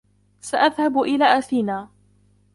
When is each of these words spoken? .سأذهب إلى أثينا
.سأذهب 0.41 0.97
إلى 1.01 1.25
أثينا 1.37 1.89